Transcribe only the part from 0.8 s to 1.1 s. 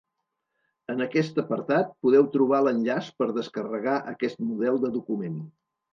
En